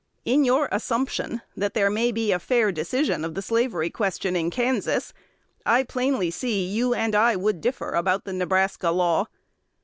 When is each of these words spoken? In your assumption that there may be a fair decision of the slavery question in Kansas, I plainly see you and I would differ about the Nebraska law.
In 0.25 0.43
your 0.43 0.67
assumption 0.71 1.43
that 1.55 1.75
there 1.75 1.91
may 1.91 2.11
be 2.11 2.31
a 2.31 2.39
fair 2.39 2.71
decision 2.71 3.23
of 3.23 3.35
the 3.35 3.41
slavery 3.43 3.91
question 3.91 4.35
in 4.35 4.49
Kansas, 4.49 5.13
I 5.63 5.83
plainly 5.83 6.31
see 6.31 6.65
you 6.67 6.95
and 6.95 7.13
I 7.13 7.35
would 7.35 7.61
differ 7.61 7.91
about 7.91 8.23
the 8.25 8.33
Nebraska 8.33 8.89
law. 8.89 9.27